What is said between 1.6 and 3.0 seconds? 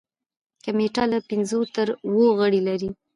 تر اوو غړي لري.